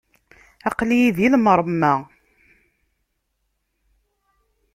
Aql-iyi 0.69 1.09
di 1.17 1.25
lemṛemma! 1.33 1.93